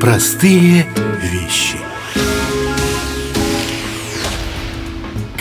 Простые 0.00 0.86
вещи. 1.20 1.76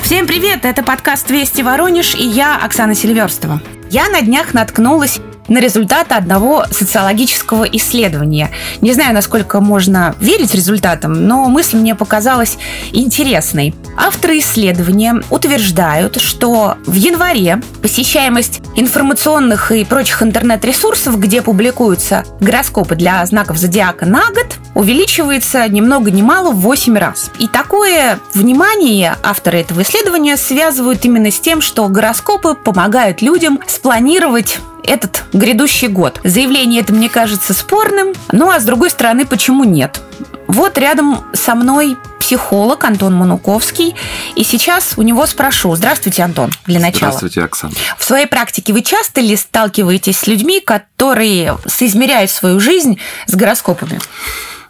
Всем 0.03 0.27
привет! 0.27 0.65
Это 0.65 0.83
подкаст 0.83 1.29
«Вести 1.29 1.61
Воронеж» 1.61 2.13
и 2.13 2.25
я, 2.25 2.57
Оксана 2.57 2.93
Сильверстова. 2.93 3.61
Я 3.89 4.09
на 4.09 4.21
днях 4.21 4.53
наткнулась 4.53 5.21
на 5.49 5.59
результаты 5.59 6.15
одного 6.15 6.65
социологического 6.71 7.65
исследования. 7.65 8.51
Не 8.81 8.93
знаю, 8.93 9.13
насколько 9.13 9.59
можно 9.59 10.15
верить 10.19 10.53
результатам, 10.53 11.27
но 11.27 11.45
мысль 11.49 11.77
мне 11.77 11.95
показалась 11.95 12.57
интересной. 12.91 13.75
Авторы 13.97 14.39
исследования 14.39 15.21
утверждают, 15.29 16.21
что 16.21 16.77
в 16.85 16.93
январе 16.93 17.61
посещаемость 17.81 18.61
информационных 18.75 19.71
и 19.71 19.83
прочих 19.83 20.23
интернет-ресурсов, 20.23 21.19
где 21.19 21.41
публикуются 21.41 22.23
гороскопы 22.39 22.95
для 22.95 23.25
знаков 23.25 23.57
зодиака 23.57 24.05
на 24.05 24.27
год, 24.27 24.47
увеличивается 24.75 25.67
ни 25.67 25.81
много 25.81 26.11
ни 26.11 26.21
мало 26.21 26.51
в 26.51 26.61
8 26.61 26.97
раз. 26.97 27.31
И 27.39 27.47
такое 27.47 28.19
внимание 28.33 29.15
авторы 29.23 29.59
этого 29.59 29.81
исследования 29.81 30.37
связывают 30.37 31.03
именно 31.03 31.31
с 31.31 31.39
тем, 31.39 31.61
что 31.61 31.87
гороскопы 31.89 32.55
помогают 32.55 33.21
людям 33.21 33.59
спланировать 33.67 34.59
этот 34.83 35.23
грядущий 35.33 35.87
год. 35.87 36.19
Заявление 36.23 36.81
это 36.81 36.93
мне 36.93 37.09
кажется 37.09 37.53
спорным, 37.53 38.13
ну 38.31 38.49
а 38.49 38.59
с 38.59 38.63
другой 38.63 38.89
стороны, 38.89 39.25
почему 39.25 39.63
нет? 39.63 39.99
Вот 40.47 40.77
рядом 40.77 41.23
со 41.33 41.53
мной 41.53 41.97
психолог 42.19 42.83
Антон 42.83 43.15
Мануковский. 43.15 43.95
И 44.35 44.43
сейчас 44.43 44.93
у 44.97 45.01
него 45.01 45.25
спрошу. 45.25 45.75
Здравствуйте, 45.75 46.21
Антон, 46.21 46.51
для 46.65 46.79
начала. 46.79 47.11
Здравствуйте, 47.11 47.43
Оксана. 47.43 47.73
В 47.97 48.03
своей 48.03 48.27
практике 48.27 48.73
вы 48.73 48.83
часто 48.83 49.21
ли 49.21 49.35
сталкиваетесь 49.35 50.19
с 50.19 50.27
людьми, 50.27 50.59
которые 50.59 51.57
соизмеряют 51.65 52.29
свою 52.29 52.59
жизнь 52.59 52.99
с 53.25 53.33
гороскопами? 53.33 53.99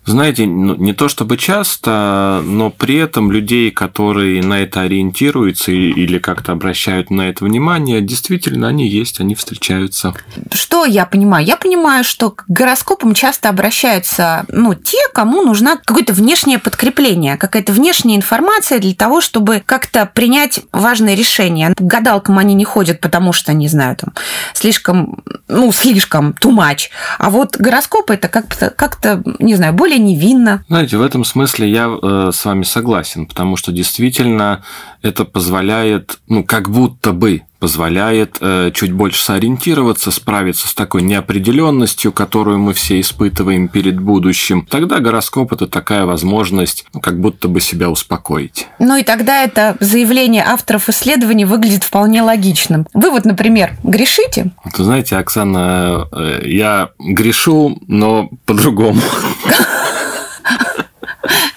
Знаете, 0.10 0.48
ну, 0.48 0.74
не 0.76 0.94
то 0.94 1.08
чтобы 1.08 1.38
часто, 1.38 2.42
но 2.44 2.72
при 2.72 2.96
этом 2.96 3.32
людей, 3.32 3.70
которые 3.70 4.42
на 4.42 4.60
это 4.60 4.82
ориентируются 4.82 5.72
или 5.72 6.18
как-то 6.18 6.52
обращают 6.52 7.12
на 7.12 7.30
это 7.30 7.46
внимание, 7.46 8.02
действительно 8.02 8.70
они 8.70 8.88
есть, 8.88 9.20
они 9.20 9.36
встречаются. 9.36 10.16
Что 10.52 10.86
я 10.86 11.06
понимаю? 11.06 11.46
Я 11.46 11.58
понимаю, 11.58 12.04
что 12.04 12.32
к 12.32 12.46
гороскопам 12.48 13.14
часто 13.14 13.50
обращаются 13.50 14.46
ну, 14.48 14.74
те, 14.74 14.98
кому 15.14 15.44
нужна 15.44 15.78
какое-то 15.78 16.14
внешнее 16.14 16.58
подкрепление, 16.58 17.38
какая-то 17.38 17.72
внешняя 17.72 18.16
информация 18.16 18.80
для 18.80 18.96
того, 18.96 19.22
чтобы 19.22 19.62
как-то 19.64 20.08
принять 20.08 20.62
важное 20.72 21.14
решение. 21.14 21.74
К 21.76 21.82
гадалкам 21.82 22.40
они 22.40 22.56
не 22.56 22.66
ходят, 22.66 23.00
потому 23.00 23.32
что, 23.32 23.54
не 23.54 23.68
знаю, 23.68 23.96
там, 23.96 24.14
слишком, 24.54 25.24
ну, 25.48 25.72
слишком 25.72 26.36
much. 26.44 26.90
А 27.20 27.30
вот 27.30 27.58
гороскопы 27.58 28.16
это 28.16 28.28
как-то, 28.28 28.72
как-то 28.72 29.22
не 29.38 29.56
знаю, 29.56 29.74
более 29.74 29.99
невинно. 30.00 30.64
Знаете, 30.68 30.98
в 30.98 31.02
этом 31.02 31.24
смысле 31.24 31.70
я 31.70 31.90
э, 31.90 32.32
с 32.34 32.44
вами 32.46 32.64
согласен, 32.64 33.26
потому 33.26 33.58
что 33.58 33.72
действительно 33.72 34.64
это 35.02 35.26
позволяет, 35.26 36.20
ну, 36.28 36.44
как 36.44 36.70
будто 36.70 37.14
бы 37.14 37.44
позволяет 37.60 38.38
э, 38.40 38.72
чуть 38.74 38.94
больше 38.94 39.22
сориентироваться, 39.22 40.12
справиться 40.12 40.68
с 40.68 40.74
такой 40.74 41.02
неопределенностью, 41.02 42.12
которую 42.12 42.58
мы 42.60 42.74
все 42.74 43.00
испытываем 43.00 43.68
перед 43.68 44.00
будущим. 44.00 44.66
Тогда 44.70 45.00
гороскоп 45.00 45.54
это 45.54 45.68
такая 45.68 46.06
возможность, 46.06 46.86
ну, 46.94 47.02
как 47.02 47.20
будто 47.20 47.50
бы 47.50 47.60
себя 47.60 47.90
успокоить. 47.90 48.68
Ну 48.80 48.96
и 48.96 49.04
тогда 49.04 49.44
это 49.44 49.76
заявление 49.82 50.44
авторов 50.44 50.88
исследований 50.90 51.46
выглядит 51.46 51.84
вполне 51.84 52.22
логичным. 52.22 52.88
Вы 52.94 53.12
вот, 53.12 53.26
например, 53.26 53.76
грешите? 53.84 54.52
Вы 54.64 54.84
знаете, 54.84 55.18
Оксана, 55.18 56.08
э, 56.12 56.42
я 56.46 56.90
грешу, 56.98 57.78
но 57.88 58.30
по-другому. 58.46 59.02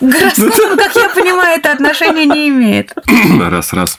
К 0.03 0.05
гороскопу, 0.05 0.77
как 0.77 0.97
я 0.97 1.09
понимаю, 1.11 1.59
это 1.61 1.71
отношение 1.71 2.27
не 2.27 2.49
имеет. 2.49 2.93
Раз, 3.39 3.73
раз. 3.73 3.99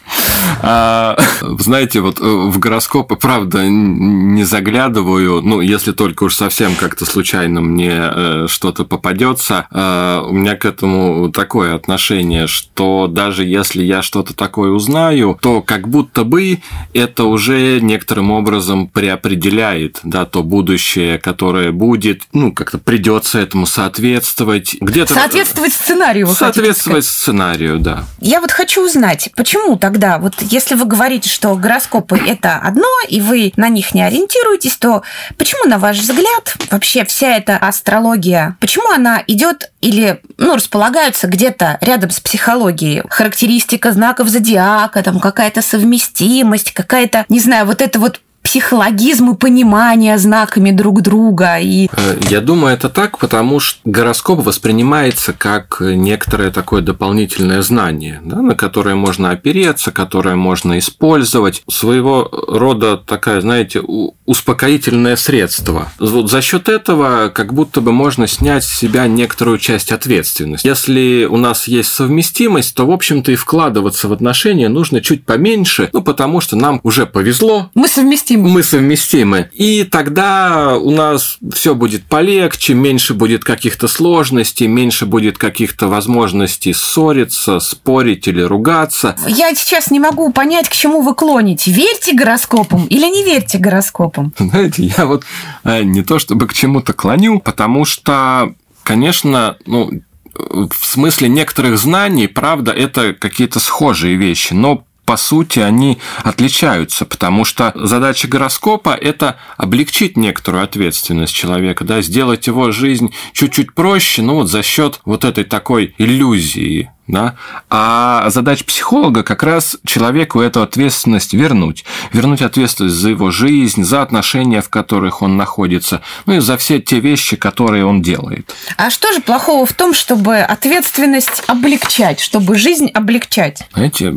А, 0.61 1.17
знаете, 1.41 1.99
вот 1.99 2.19
э, 2.19 2.23
в 2.23 2.57
гороскопы, 2.59 3.15
правда, 3.15 3.67
не 3.67 4.43
заглядываю, 4.43 5.41
ну, 5.41 5.61
если 5.61 5.91
только 5.91 6.23
уж 6.23 6.35
совсем 6.35 6.75
как-то 6.75 7.05
случайно 7.05 7.61
мне 7.61 7.91
э, 7.93 8.45
что-то 8.47 8.85
попадется. 8.85 9.67
А, 9.71 10.21
у 10.21 10.33
меня 10.33 10.55
к 10.55 10.65
этому 10.65 11.29
такое 11.31 11.75
отношение, 11.75 12.47
что 12.47 13.07
даже 13.07 13.45
если 13.45 13.83
я 13.83 14.01
что-то 14.01 14.33
такое 14.33 14.71
узнаю, 14.71 15.37
то 15.41 15.61
как 15.61 15.87
будто 15.87 16.23
бы 16.23 16.59
это 16.93 17.25
уже 17.25 17.79
некоторым 17.81 18.31
образом 18.31 18.87
преопределяет, 18.87 19.99
да, 20.03 20.25
то 20.25 20.43
будущее, 20.43 21.19
которое 21.19 21.71
будет, 21.71 22.23
ну, 22.31 22.53
как-то 22.53 22.77
придется 22.77 23.39
этому 23.39 23.65
соответствовать. 23.65 24.75
Где-то... 24.79 25.13
Соответствовать 25.13 25.73
сценарию. 25.73 26.27
Соответствовать 26.27 27.05
сценарию, 27.05 27.79
да. 27.79 28.05
Я 28.19 28.41
вот 28.41 28.51
хочу 28.51 28.85
узнать, 28.85 29.29
почему 29.35 29.77
тогда, 29.77 30.17
вот 30.17 30.32
если 30.39 30.75
вы 30.75 30.85
говорите, 30.85 31.29
что 31.29 31.55
гороскопы 31.55 32.17
это 32.17 32.57
одно, 32.57 32.87
и 33.07 33.21
вы 33.21 33.53
на 33.55 33.69
них 33.69 33.93
не 33.93 34.03
ориентируетесь, 34.03 34.77
то 34.77 35.03
почему, 35.37 35.67
на 35.69 35.77
ваш 35.77 35.97
взгляд, 35.97 36.55
вообще 36.71 37.05
вся 37.05 37.37
эта 37.37 37.57
астрология, 37.57 38.57
почему 38.59 38.89
она 38.91 39.23
идет 39.27 39.71
или 39.81 40.21
ну, 40.37 40.55
располагаются 40.55 41.27
где-то 41.27 41.77
рядом 41.81 42.09
с 42.09 42.19
психологией? 42.19 43.03
Характеристика 43.09 43.91
знаков 43.91 44.27
зодиака, 44.29 45.03
там 45.03 45.19
какая-то 45.19 45.61
совместимость, 45.61 46.71
какая-то, 46.71 47.25
не 47.29 47.39
знаю, 47.39 47.65
вот 47.65 47.81
это 47.81 47.99
вот 47.99 48.21
психологизм 48.43 49.31
и 49.31 49.35
понимание 49.35 50.17
знаками 50.17 50.71
друг 50.71 51.01
друга. 51.01 51.57
И... 51.59 51.87
Э, 51.95 52.17
я 52.29 52.41
думаю, 52.41 52.73
это 52.73 52.89
так, 52.89 53.17
потому 53.17 53.59
что 53.59 53.79
гороскоп 53.85 54.43
воспринимается 54.43 55.33
как 55.33 55.77
некоторое 55.79 56.51
такое 56.51 56.81
дополнительное 56.81 57.61
знание, 57.61 58.21
да, 58.23 58.41
на 58.41 58.53
которое 58.55 58.95
можно 58.95 59.31
опереться, 59.31 59.91
которое 59.91 60.35
можно 60.35 60.77
использовать. 60.77 61.63
Своего 61.69 62.29
рода 62.47 62.97
такая, 62.97 63.39
знаете, 63.41 63.81
успокоительное 64.25 65.15
средство. 65.15 65.89
Вот 65.99 66.29
за 66.29 66.41
счет 66.41 66.67
этого 66.67 67.29
как 67.29 67.53
будто 67.53 67.79
бы 67.79 67.91
можно 67.93 68.27
снять 68.27 68.65
с 68.65 68.73
себя 68.73 69.07
некоторую 69.07 69.57
часть 69.57 69.91
ответственности. 69.91 70.67
Если 70.67 71.25
у 71.29 71.37
нас 71.37 71.67
есть 71.67 71.93
совместимость, 71.93 72.75
то, 72.75 72.85
в 72.85 72.91
общем-то, 72.91 73.31
и 73.31 73.35
вкладываться 73.35 74.09
в 74.09 74.13
отношения 74.13 74.67
нужно 74.67 75.01
чуть 75.01 75.25
поменьше, 75.25 75.89
ну, 75.93 76.01
потому 76.01 76.41
что 76.41 76.57
нам 76.57 76.81
уже 76.83 77.05
повезло. 77.05 77.69
Мы 77.73 77.87
совместимы 77.87 78.32
совместимы. 78.33 78.49
Мы 78.49 78.63
совместимы. 78.63 79.49
И 79.53 79.83
тогда 79.83 80.77
у 80.77 80.91
нас 80.91 81.37
все 81.53 81.75
будет 81.75 82.03
полегче, 82.03 82.73
меньше 82.73 83.13
будет 83.13 83.43
каких-то 83.43 83.87
сложностей, 83.87 84.67
меньше 84.67 85.05
будет 85.05 85.37
каких-то 85.37 85.87
возможностей 85.87 86.73
ссориться, 86.73 87.59
спорить 87.59 88.27
или 88.27 88.41
ругаться. 88.41 89.15
Я 89.27 89.53
сейчас 89.55 89.91
не 89.91 89.99
могу 89.99 90.31
понять, 90.31 90.69
к 90.69 90.73
чему 90.73 91.01
вы 91.01 91.15
клоните. 91.15 91.71
Верьте 91.71 92.13
гороскопам 92.13 92.87
или 92.87 93.05
не 93.07 93.23
верьте 93.23 93.57
гороскопам? 93.57 94.33
Знаете, 94.37 94.83
я 94.97 95.05
вот 95.05 95.23
э, 95.63 95.83
не 95.83 96.03
то 96.03 96.19
чтобы 96.19 96.47
к 96.47 96.53
чему-то 96.53 96.93
клоню, 96.93 97.39
потому 97.39 97.85
что, 97.85 98.53
конечно, 98.83 99.57
ну, 99.65 99.91
в 100.35 100.85
смысле 100.85 101.29
некоторых 101.29 101.77
знаний, 101.77 102.27
правда, 102.27 102.71
это 102.71 103.13
какие-то 103.13 103.59
схожие 103.59 104.15
вещи, 104.15 104.53
но 104.53 104.83
по 105.05 105.17
сути, 105.17 105.59
они 105.59 105.99
отличаются, 106.23 107.05
потому 107.05 107.45
что 107.45 107.71
задача 107.75 108.27
гороскопа– 108.27 108.95
это 109.01 109.37
облегчить 109.57 110.17
некоторую 110.17 110.63
ответственность 110.63 111.33
человека, 111.33 111.83
да, 111.83 112.01
сделать 112.01 112.47
его 112.47 112.71
жизнь 112.71 113.13
чуть-чуть 113.33 113.73
проще, 113.73 114.21
ну 114.21 114.35
вот 114.35 114.49
за 114.49 114.63
счет 114.63 115.01
вот 115.05 115.25
этой 115.25 115.43
такой 115.43 115.93
иллюзии 115.97 116.89
да? 117.07 117.35
А 117.69 118.29
задача 118.29 118.63
психолога 118.65 119.23
как 119.23 119.43
раз 119.43 119.77
человеку 119.85 120.39
эту 120.39 120.61
ответственность 120.61 121.33
вернуть. 121.33 121.85
Вернуть 122.11 122.41
ответственность 122.41 122.95
за 122.95 123.09
его 123.09 123.31
жизнь, 123.31 123.83
за 123.83 124.01
отношения, 124.01 124.61
в 124.61 124.69
которых 124.69 125.21
он 125.21 125.37
находится, 125.37 126.01
ну 126.25 126.35
и 126.35 126.39
за 126.39 126.57
все 126.57 126.79
те 126.79 126.99
вещи, 126.99 127.35
которые 127.35 127.85
он 127.85 128.01
делает. 128.01 128.53
А 128.77 128.89
что 128.89 129.11
же 129.11 129.21
плохого 129.21 129.65
в 129.65 129.73
том, 129.73 129.93
чтобы 129.93 130.37
ответственность 130.37 131.43
облегчать, 131.47 132.19
чтобы 132.19 132.57
жизнь 132.57 132.87
облегчать? 132.87 133.63
Знаете, 133.73 134.13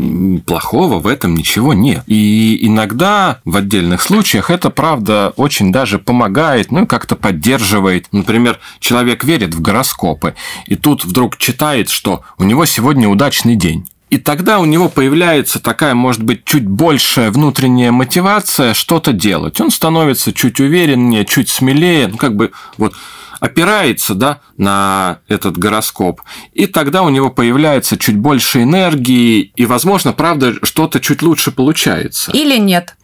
плохого 0.46 0.98
в 0.98 1.06
этом 1.06 1.34
ничего 1.34 1.74
нет. 1.74 2.02
И 2.06 2.58
иногда 2.66 3.40
в 3.44 3.56
отдельных 3.56 4.02
случаях 4.02 4.50
это, 4.50 4.70
правда, 4.70 5.32
очень 5.36 5.72
даже 5.72 5.98
помогает, 5.98 6.70
ну 6.70 6.84
и 6.84 6.86
как-то 6.86 7.16
поддерживает. 7.16 8.06
Например, 8.12 8.58
человек 8.80 9.24
верит 9.24 9.54
в 9.54 9.60
гороскопы, 9.60 10.34
и 10.66 10.76
тут 10.76 11.04
вдруг 11.04 11.36
читает, 11.36 11.90
что 11.90 12.22
у 12.38 12.44
него 12.44 12.64
сегодня 12.76 13.08
удачный 13.08 13.56
день. 13.56 13.88
И 14.10 14.18
тогда 14.18 14.58
у 14.58 14.66
него 14.66 14.88
появляется 14.88 15.60
такая, 15.60 15.94
может 15.94 16.22
быть, 16.22 16.44
чуть 16.44 16.66
большая 16.68 17.30
внутренняя 17.30 17.90
мотивация 17.90 18.74
что-то 18.74 19.12
делать. 19.12 19.60
Он 19.60 19.70
становится 19.70 20.32
чуть 20.32 20.60
увереннее, 20.60 21.24
чуть 21.24 21.48
смелее, 21.48 22.08
ну, 22.08 22.18
как 22.18 22.36
бы 22.36 22.52
вот 22.76 22.94
опирается 23.40 24.14
да, 24.14 24.40
на 24.58 25.20
этот 25.26 25.56
гороскоп, 25.58 26.20
и 26.52 26.66
тогда 26.66 27.02
у 27.02 27.08
него 27.08 27.30
появляется 27.30 27.96
чуть 27.96 28.16
больше 28.16 28.62
энергии, 28.62 29.52
и, 29.56 29.66
возможно, 29.66 30.12
правда, 30.12 30.54
что-то 30.62 31.00
чуть 31.00 31.22
лучше 31.22 31.50
получается. 31.52 32.30
Или 32.32 32.58
нет. 32.58 32.96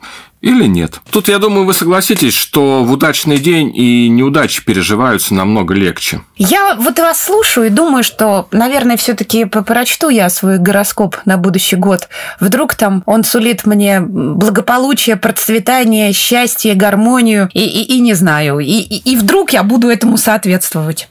Или 0.43 0.67
нет. 0.67 1.01
Тут, 1.11 1.29
я 1.29 1.39
думаю, 1.39 1.65
вы 1.65 1.73
согласитесь, 1.73 2.35
что 2.35 2.85
в 2.85 2.93
удачный 2.93 3.39
день 3.39 3.73
и 3.75 4.09
неудачи 4.09 4.65
переживаются 4.65 5.35
намного 5.35 5.73
легче. 5.73 6.21
Я 6.37 6.75
вот 6.75 6.99
вас 6.99 7.25
слушаю 7.25 7.69
и 7.69 7.71
думаю, 7.71 8.03
что, 8.03 8.49
наверное, 8.51 8.97
все-таки 8.97 9.45
прочту 9.45 10.09
я 10.09 10.29
свой 10.29 10.59
гороскоп 10.59 11.17
на 11.25 11.39
будущий 11.39 11.77
год. 11.77 12.09
Вдруг 12.41 12.75
там 12.75 13.05
он 13.07 13.23
сулит 13.23 13.65
мне 13.67 14.01
благополучие, 14.01 15.15
процветание, 15.17 16.13
счастье, 16.13 16.75
гармонию, 16.75 17.49
и, 17.55 17.65
и, 17.65 17.97
и 17.97 18.01
не 18.01 18.15
знаю. 18.15 18.59
И, 18.59 18.67
и, 18.67 19.13
и 19.13 19.17
вдруг 19.17 19.53
я 19.53 19.63
буду 19.63 19.89
этому 19.89 20.17
соответствовать. 20.17 21.09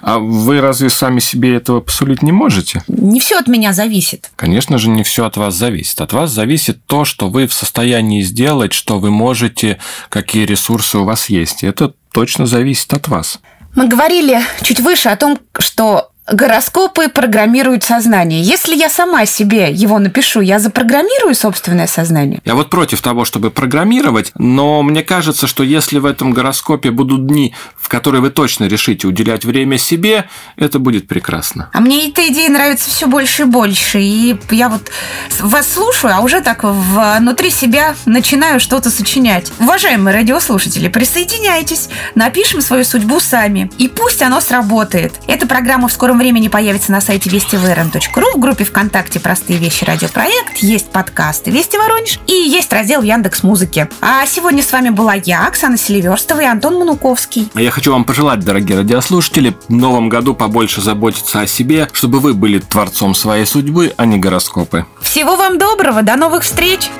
А 0.00 0.18
вы 0.18 0.62
разве 0.62 0.88
сами 0.88 1.20
себе 1.20 1.56
этого 1.56 1.80
посулить 1.80 2.22
не 2.22 2.32
можете? 2.32 2.82
Не 2.88 3.20
все 3.20 3.38
от 3.38 3.48
меня 3.48 3.74
зависит. 3.74 4.30
Конечно 4.34 4.78
же, 4.78 4.88
не 4.88 5.02
все 5.04 5.26
от 5.26 5.36
вас 5.36 5.54
зависит. 5.54 6.00
От 6.00 6.14
вас 6.14 6.30
зависит 6.30 6.78
то, 6.86 7.04
что 7.04 7.28
вы 7.28 7.46
в 7.46 7.52
состоянии 7.52 8.22
сделать, 8.22 8.45
что 8.72 8.98
вы 8.98 9.10
можете, 9.10 9.78
какие 10.08 10.44
ресурсы 10.44 10.98
у 10.98 11.04
вас 11.04 11.28
есть. 11.28 11.64
Это 11.64 11.94
точно 12.12 12.46
зависит 12.46 12.92
от 12.92 13.08
вас. 13.08 13.40
Мы 13.74 13.88
говорили 13.88 14.40
чуть 14.62 14.80
выше 14.80 15.10
о 15.10 15.16
том, 15.16 15.38
что 15.58 16.10
Гороскопы 16.30 17.08
программируют 17.08 17.84
сознание. 17.84 18.42
Если 18.42 18.74
я 18.74 18.88
сама 18.88 19.26
себе 19.26 19.70
его 19.70 20.00
напишу, 20.00 20.40
я 20.40 20.58
запрограммирую 20.58 21.36
собственное 21.36 21.86
сознание? 21.86 22.40
Я 22.44 22.56
вот 22.56 22.68
против 22.68 23.00
того, 23.00 23.24
чтобы 23.24 23.52
программировать, 23.52 24.32
но 24.34 24.82
мне 24.82 25.04
кажется, 25.04 25.46
что 25.46 25.62
если 25.62 26.00
в 26.00 26.04
этом 26.04 26.32
гороскопе 26.32 26.90
будут 26.90 27.28
дни, 27.28 27.54
в 27.76 27.88
которые 27.88 28.20
вы 28.20 28.30
точно 28.30 28.64
решите 28.64 29.06
уделять 29.06 29.44
время 29.44 29.78
себе, 29.78 30.28
это 30.56 30.80
будет 30.80 31.06
прекрасно. 31.06 31.70
А 31.72 31.80
мне 31.80 32.08
эта 32.08 32.26
идея 32.26 32.50
нравится 32.50 32.90
все 32.90 33.06
больше 33.06 33.42
и 33.42 33.44
больше. 33.44 34.00
И 34.00 34.36
я 34.50 34.68
вот 34.68 34.90
вас 35.38 35.72
слушаю, 35.72 36.12
а 36.12 36.20
уже 36.20 36.40
так 36.40 36.64
внутри 36.64 37.50
себя 37.50 37.94
начинаю 38.04 38.58
что-то 38.58 38.90
сочинять. 38.90 39.52
Уважаемые 39.60 40.12
радиослушатели, 40.12 40.88
присоединяйтесь, 40.88 41.88
напишем 42.16 42.60
свою 42.62 42.82
судьбу 42.82 43.20
сами. 43.20 43.70
И 43.78 43.86
пусть 43.86 44.22
оно 44.22 44.40
сработает. 44.40 45.12
Эта 45.28 45.46
программа 45.46 45.86
в 45.86 45.92
скором 45.92 46.15
скором 46.16 46.18
времени 46.18 46.48
появится 46.48 46.92
на 46.92 47.02
сайте 47.02 47.28
вестиврн.ру, 47.28 48.26
в 48.34 48.40
группе 48.40 48.64
ВКонтакте 48.64 49.20
«Простые 49.20 49.58
вещи. 49.58 49.84
Радиопроект», 49.84 50.56
есть 50.58 50.90
подкасты 50.90 51.50
«Вести 51.50 51.76
Воронеж» 51.76 52.18
и 52.26 52.32
есть 52.32 52.72
раздел 52.72 53.02
Яндекс 53.02 53.42
Музыки. 53.42 53.88
А 54.00 54.24
сегодня 54.26 54.62
с 54.62 54.72
вами 54.72 54.88
была 54.88 55.12
я, 55.14 55.46
Оксана 55.46 55.76
Селиверстова 55.76 56.40
и 56.40 56.44
Антон 56.44 56.78
Мануковский. 56.78 57.50
А 57.54 57.60
я 57.60 57.70
хочу 57.70 57.92
вам 57.92 58.04
пожелать, 58.04 58.40
дорогие 58.40 58.78
радиослушатели, 58.78 59.54
в 59.68 59.72
новом 59.72 60.08
году 60.08 60.34
побольше 60.34 60.80
заботиться 60.80 61.40
о 61.40 61.46
себе, 61.46 61.88
чтобы 61.92 62.20
вы 62.20 62.32
были 62.32 62.60
творцом 62.60 63.14
своей 63.14 63.44
судьбы, 63.44 63.92
а 63.98 64.06
не 64.06 64.16
гороскопы. 64.16 64.86
Всего 65.02 65.36
вам 65.36 65.58
доброго, 65.58 66.02
до 66.02 66.16
новых 66.16 66.44
встреч! 66.44 66.90